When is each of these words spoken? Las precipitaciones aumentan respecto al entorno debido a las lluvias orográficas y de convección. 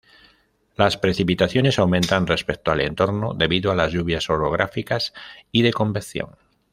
Las 0.77 0.97
precipitaciones 0.97 1.77
aumentan 1.77 2.25
respecto 2.25 2.71
al 2.71 2.81
entorno 2.81 3.35
debido 3.35 3.71
a 3.71 3.75
las 3.75 3.91
lluvias 3.91 4.31
orográficas 4.31 5.13
y 5.51 5.61
de 5.61 5.71
convección. 5.73 6.37